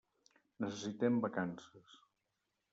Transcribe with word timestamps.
Necessitem 0.65 1.21
vacances. 1.27 2.01